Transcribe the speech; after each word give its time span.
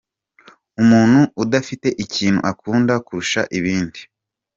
Umuntu 0.81 1.19
udafite 1.43 1.87
ikintu 2.03 2.39
akunda 2.51 2.93
kurusha 3.05 3.41
ibindi. 3.57 4.01